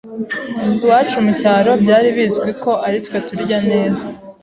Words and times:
iwacu 0.83 1.15
mu 1.25 1.31
cyaro 1.41 1.71
byari 1.83 2.07
bizwi 2.17 2.51
ko 2.63 2.71
ari 2.85 2.97
twe 3.05 3.17
turya 3.27 3.59
neza 3.69 4.05